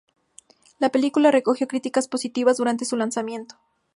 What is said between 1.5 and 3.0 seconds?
críticas positivas durante su